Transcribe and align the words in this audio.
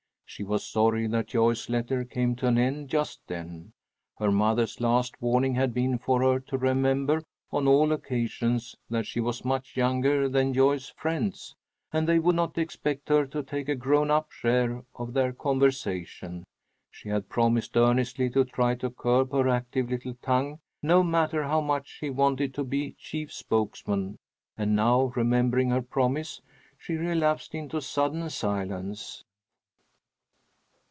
She 0.33 0.45
was 0.45 0.65
sorry 0.65 1.07
that 1.07 1.27
Joyce's 1.27 1.69
letter 1.69 2.05
came 2.05 2.37
to 2.37 2.47
an 2.47 2.57
end 2.57 2.87
just 2.87 3.19
then. 3.27 3.73
Her 4.17 4.31
mother's 4.31 4.79
last 4.79 5.21
warning 5.21 5.55
had 5.55 5.73
been 5.73 5.97
for 5.97 6.21
her 6.21 6.39
to 6.39 6.57
remember 6.57 7.23
on 7.51 7.67
all 7.67 7.91
occasions 7.91 8.73
that 8.89 9.05
she 9.05 9.19
was 9.19 9.43
much 9.43 9.75
younger 9.75 10.29
than 10.29 10.53
Joyce's 10.53 10.87
friends, 10.87 11.53
and 11.91 12.07
they 12.07 12.17
would 12.17 12.37
not 12.37 12.57
expect 12.57 13.09
her 13.09 13.27
to 13.27 13.43
take 13.43 13.67
a 13.67 13.75
grown 13.75 14.09
up 14.09 14.31
share 14.31 14.85
of 14.95 15.11
their 15.11 15.33
conversation. 15.33 16.45
She 16.89 17.09
had 17.09 17.27
promised 17.27 17.75
earnestly 17.75 18.29
to 18.29 18.45
try 18.45 18.75
to 18.75 18.89
curb 18.89 19.33
her 19.33 19.49
active 19.49 19.89
little 19.89 20.15
tongue, 20.21 20.59
no 20.81 21.03
matter 21.03 21.43
how 21.43 21.59
much 21.59 21.89
she 21.89 22.09
wanted 22.09 22.53
to 22.53 22.63
be 22.63 22.93
chief 22.97 23.33
spokesman, 23.33 24.15
and 24.57 24.77
now, 24.77 25.11
remembering 25.13 25.71
her 25.71 25.81
promise, 25.81 26.39
she 26.77 26.93
relapsed 26.93 27.53
into 27.53 27.81
sudden 27.81 28.29
silence. 28.29 29.25